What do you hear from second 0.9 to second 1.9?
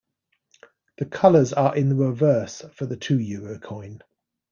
The colours are in